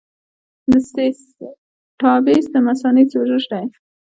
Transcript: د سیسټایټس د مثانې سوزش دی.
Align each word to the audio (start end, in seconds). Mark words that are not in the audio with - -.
د 0.71 0.73
سیسټایټس 0.91 2.45
د 2.53 2.55
مثانې 2.67 3.03
سوزش 3.11 3.43
دی. 3.51 3.65